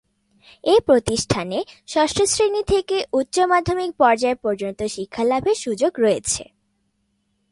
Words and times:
এ 0.63 0.75
প্রতিষ্ঠানে 0.85 1.59
ষষ্ঠ 1.87 2.17
শ্রেণী 2.23 2.61
থেকে 2.63 2.97
উচ্চ 3.13 3.35
মাধ্যমিক 3.51 3.91
পর্যায় 3.97 4.37
পর্যন্ত 4.41 4.79
শিক্ষালাভের 4.87 5.57
সুযোগ 5.57 5.91
রয়েছে। 5.99 6.43